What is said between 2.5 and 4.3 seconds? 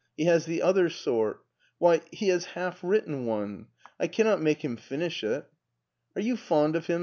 half written one. I can